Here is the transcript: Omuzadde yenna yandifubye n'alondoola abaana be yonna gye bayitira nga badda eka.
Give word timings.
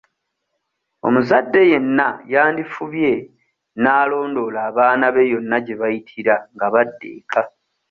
Omuzadde 1.07 1.61
yenna 1.71 2.07
yandifubye 2.33 3.11
n'alondoola 3.81 4.59
abaana 4.69 5.05
be 5.15 5.23
yonna 5.31 5.57
gye 5.65 5.75
bayitira 5.81 6.35
nga 6.53 6.67
badda 6.73 7.07
eka. 7.17 7.41